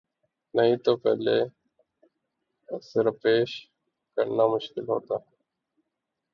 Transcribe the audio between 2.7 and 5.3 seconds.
عذر پیش کرنا مشکل ہوتا۔